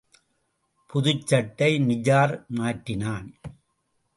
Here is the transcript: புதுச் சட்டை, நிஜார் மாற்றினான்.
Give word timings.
புதுச் 0.89 1.25
சட்டை, 1.25 1.77
நிஜார் 1.79 2.45
மாற்றினான். 2.49 3.29